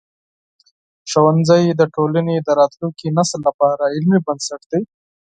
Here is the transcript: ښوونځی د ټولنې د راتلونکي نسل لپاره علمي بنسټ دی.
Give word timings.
ښوونځی 1.09 1.63
د 1.79 1.81
ټولنې 1.95 2.35
د 2.41 2.49
راتلونکي 2.59 3.07
نسل 3.17 3.39
لپاره 3.47 3.81
علمي 3.93 4.19
بنسټ 4.27 4.61
دی. 4.71 4.81